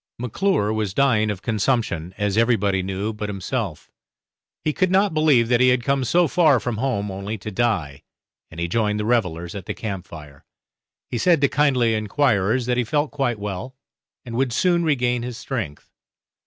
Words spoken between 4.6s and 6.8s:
he could not believe that he had come so far from